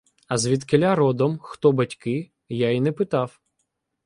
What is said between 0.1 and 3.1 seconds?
А звідкіля родом, хто батьки, я й не